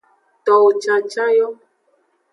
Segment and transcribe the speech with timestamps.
[0.45, 1.47] Towo cancan yo.